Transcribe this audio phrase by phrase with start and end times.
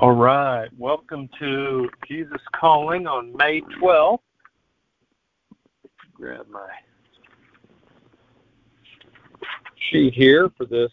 [0.00, 0.68] All right.
[0.78, 4.20] Welcome to Jesus Calling on May 12th.
[6.14, 6.68] Grab my
[9.90, 10.92] sheet here for this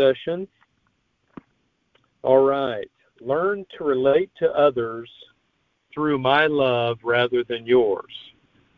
[0.00, 0.48] session.
[2.22, 2.90] All right.
[3.20, 5.10] Learn to relate to others
[5.92, 8.14] through my love rather than yours.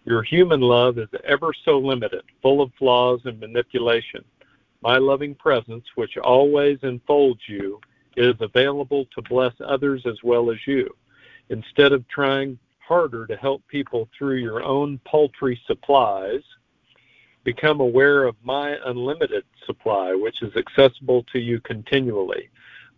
[0.06, 4.25] Your human love is ever so limited, full of flaws and manipulation.
[4.83, 7.78] My loving presence, which always enfolds you,
[8.16, 10.88] is available to bless others as well as you.
[11.50, 16.42] Instead of trying harder to help people through your own paltry supplies,
[17.44, 22.48] become aware of my unlimited supply, which is accessible to you continually.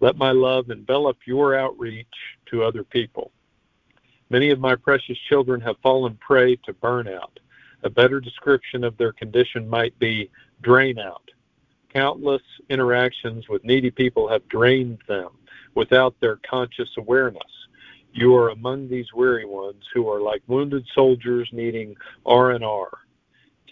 [0.00, 2.06] Let my love envelop your outreach
[2.50, 3.32] to other people.
[4.30, 7.38] Many of my precious children have fallen prey to burnout.
[7.82, 10.30] A better description of their condition might be
[10.62, 11.30] drain out.
[11.96, 15.30] Countless interactions with needy people have drained them
[15.74, 17.40] without their conscious awareness.
[18.12, 22.90] You are among these weary ones who are like wounded soldiers needing R&R.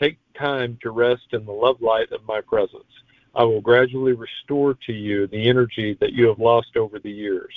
[0.01, 2.89] Take time to rest in the love light of my presence.
[3.35, 7.53] I will gradually restore to you the energy that you have lost over the years.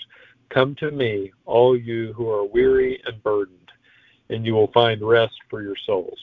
[0.49, 3.71] Come to me, all you who are weary and burdened,
[4.29, 6.19] and you will find rest for your souls.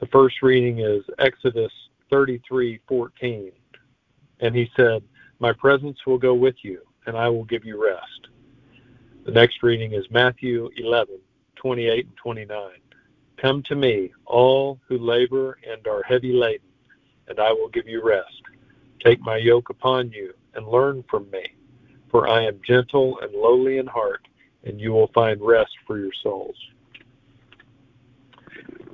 [0.00, 1.72] The first reading is Exodus
[2.14, 3.52] 33:14.
[4.40, 5.02] And he said,
[5.38, 8.28] "My presence will go with you, and I will give you rest."
[9.24, 12.80] The next reading is Matthew 11:28 and 29.
[13.36, 16.68] Come to me, all who labor and are heavy laden,
[17.28, 18.42] and I will give you rest.
[19.00, 21.44] Take my yoke upon you and learn from me
[22.14, 24.28] for I am gentle and lowly in heart,
[24.62, 26.54] and you will find rest for your souls.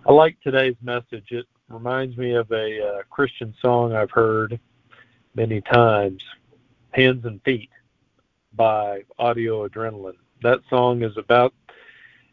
[0.09, 1.27] I like today's message.
[1.29, 4.59] It reminds me of a uh, Christian song I've heard
[5.35, 6.23] many times,
[6.91, 7.71] Hands and Feet
[8.55, 10.17] by Audio Adrenaline.
[10.43, 11.55] That song is about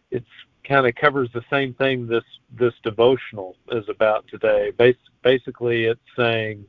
[0.10, 0.26] it's
[0.64, 4.72] kind of covers the same thing this this devotional is about today.
[4.72, 6.66] Bas- basically it's saying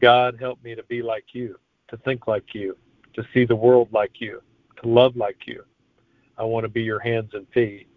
[0.00, 1.58] God help me to be like you,
[1.88, 2.76] to think like you,
[3.14, 4.42] to see the world like you,
[4.82, 5.64] to love like you.
[6.36, 7.88] I want to be your hands and feet.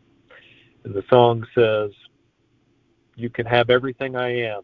[0.83, 1.91] And the song says,
[3.21, 4.63] You can have everything I am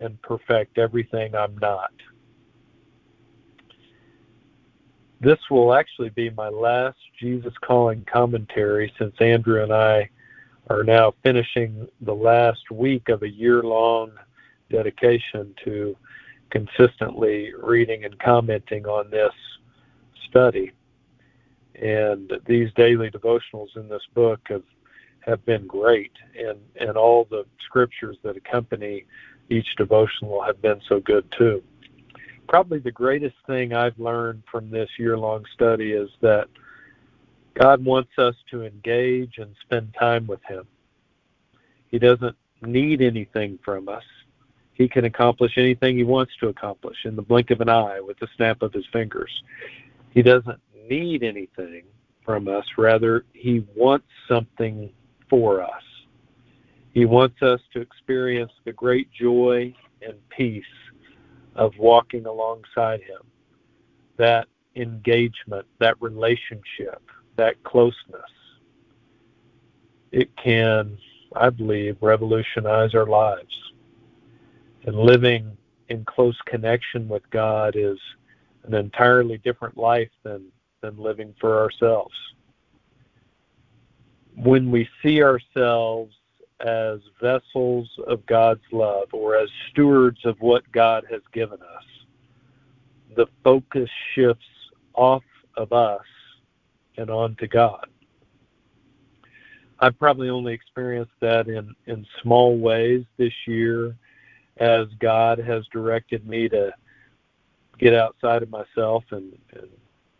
[0.00, 1.92] and perfect everything I'm not.
[5.18, 10.10] This will actually be my last Jesus Calling commentary since Andrew and I
[10.68, 14.12] are now finishing the last week of a year long
[14.70, 15.96] dedication to
[16.50, 19.32] consistently reading and commenting on this
[20.28, 20.70] study.
[21.76, 24.64] And these daily devotionals in this book have
[25.26, 29.04] have been great, and and all the scriptures that accompany
[29.50, 31.62] each devotional have been so good too.
[32.48, 36.48] Probably the greatest thing I've learned from this year-long study is that
[37.54, 40.64] God wants us to engage and spend time with Him.
[41.88, 44.04] He doesn't need anything from us.
[44.74, 48.18] He can accomplish anything He wants to accomplish in the blink of an eye with
[48.18, 49.42] the snap of His fingers.
[50.10, 51.84] He doesn't need anything
[52.24, 52.64] from us.
[52.76, 54.92] Rather, He wants something
[55.28, 55.82] for us.
[56.92, 60.64] He wants us to experience the great joy and peace
[61.54, 63.22] of walking alongside Him.
[64.16, 67.02] That engagement, that relationship,
[67.36, 68.30] that closeness.
[70.12, 70.96] It can,
[71.34, 73.72] I believe, revolutionize our lives.
[74.84, 75.56] And living
[75.88, 77.98] in close connection with God is
[78.64, 80.46] an entirely different life than
[80.82, 82.14] than living for ourselves.
[84.36, 86.14] When we see ourselves
[86.60, 91.84] as vessels of God's love or as stewards of what God has given us,
[93.16, 94.44] the focus shifts
[94.94, 95.24] off
[95.56, 96.04] of us
[96.96, 97.86] and onto God.
[99.78, 103.94] I've probably only experienced that in, in small ways this year
[104.56, 106.72] as God has directed me to
[107.78, 109.68] get outside of myself and, and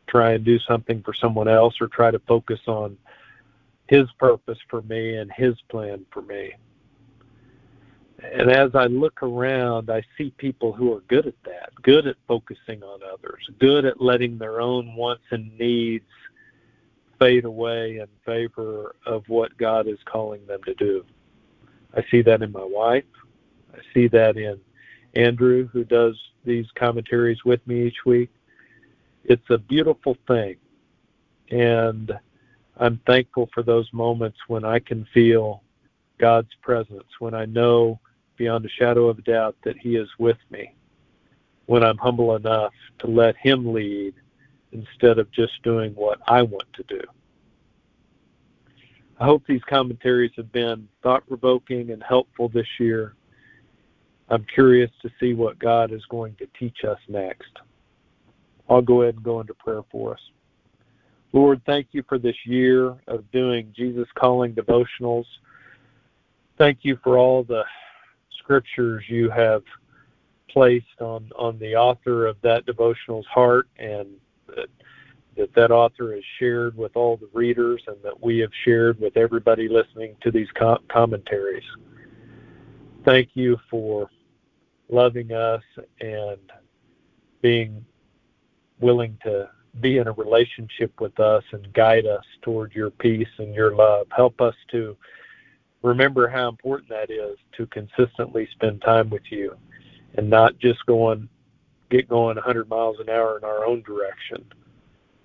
[0.06, 2.98] try and do something for someone else or try to focus on
[3.88, 6.52] his purpose for me and his plan for me.
[8.22, 12.16] And as I look around, I see people who are good at that, good at
[12.26, 16.04] focusing on others, good at letting their own wants and needs
[17.18, 21.04] fade away in favor of what God is calling them to do.
[21.94, 23.04] I see that in my wife.
[23.74, 24.60] I see that in
[25.14, 28.30] Andrew, who does these commentaries with me each week.
[29.24, 30.56] It's a beautiful thing.
[31.50, 32.12] And
[32.78, 35.62] I'm thankful for those moments when I can feel
[36.18, 37.98] God's presence, when I know
[38.36, 40.74] beyond a shadow of a doubt that He is with me.
[41.66, 44.14] when I'm humble enough to let Him lead
[44.72, 47.00] instead of just doing what I want to do.
[49.18, 53.14] I hope these commentaries have been thought provoking and helpful this year.
[54.28, 57.50] I'm curious to see what God is going to teach us next.
[58.68, 60.20] I'll go ahead and go into prayer for us.
[61.36, 65.26] Lord, thank you for this year of doing Jesus Calling devotionals.
[66.56, 67.62] Thank you for all the
[68.38, 69.62] scriptures you have
[70.48, 74.08] placed on, on the author of that devotional's heart and
[74.46, 74.68] that,
[75.36, 79.18] that that author has shared with all the readers and that we have shared with
[79.18, 81.68] everybody listening to these com- commentaries.
[83.04, 84.08] Thank you for
[84.88, 85.62] loving us
[86.00, 86.40] and
[87.42, 87.84] being
[88.80, 89.50] willing to
[89.80, 94.06] be in a relationship with us and guide us toward your peace and your love.
[94.14, 94.96] Help us to
[95.82, 99.56] remember how important that is to consistently spend time with you
[100.14, 101.28] and not just going
[101.90, 104.44] get going 100 miles an hour in our own direction,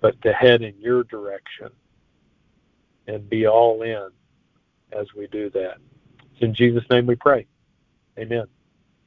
[0.00, 1.68] but to head in your direction
[3.08, 4.08] and be all in
[4.92, 5.78] as we do that.
[6.32, 7.46] It's in Jesus' name we pray.
[8.18, 8.44] Amen.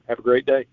[0.08, 0.66] Have a great day.